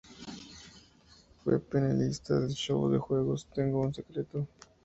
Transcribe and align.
Fue 1.43 1.59
panelista 1.59 2.39
del 2.39 2.53
show 2.55 2.89
de 2.89 2.97
juegos 2.97 3.45
Tengo 3.53 3.81
un 3.81 3.93
secreto. 3.93 4.47